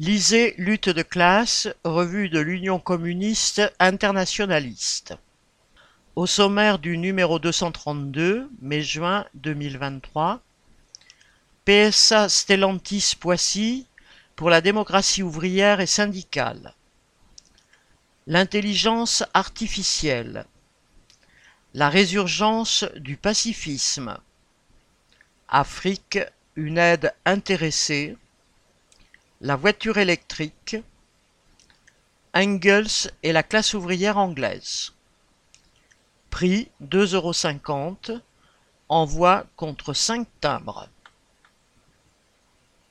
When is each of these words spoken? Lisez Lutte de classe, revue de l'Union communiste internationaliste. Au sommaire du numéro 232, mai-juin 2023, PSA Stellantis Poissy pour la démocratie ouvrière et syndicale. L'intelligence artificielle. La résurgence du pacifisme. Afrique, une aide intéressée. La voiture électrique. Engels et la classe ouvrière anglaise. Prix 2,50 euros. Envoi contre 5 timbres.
Lisez 0.00 0.56
Lutte 0.58 0.88
de 0.88 1.02
classe, 1.02 1.68
revue 1.84 2.28
de 2.28 2.40
l'Union 2.40 2.80
communiste 2.80 3.62
internationaliste. 3.78 5.14
Au 6.16 6.26
sommaire 6.26 6.80
du 6.80 6.98
numéro 6.98 7.38
232, 7.38 8.50
mai-juin 8.60 9.24
2023, 9.34 10.40
PSA 11.64 12.28
Stellantis 12.28 13.14
Poissy 13.20 13.86
pour 14.34 14.50
la 14.50 14.60
démocratie 14.60 15.22
ouvrière 15.22 15.78
et 15.78 15.86
syndicale. 15.86 16.74
L'intelligence 18.26 19.22
artificielle. 19.32 20.44
La 21.72 21.88
résurgence 21.88 22.84
du 22.96 23.16
pacifisme. 23.16 24.18
Afrique, 25.46 26.18
une 26.56 26.78
aide 26.78 27.14
intéressée. 27.24 28.16
La 29.40 29.56
voiture 29.56 29.98
électrique. 29.98 30.76
Engels 32.34 33.10
et 33.22 33.32
la 33.32 33.42
classe 33.42 33.74
ouvrière 33.74 34.16
anglaise. 34.16 34.92
Prix 36.30 36.68
2,50 36.82 38.10
euros. 38.10 38.20
Envoi 38.88 39.46
contre 39.56 39.92
5 39.92 40.28
timbres. 40.40 40.88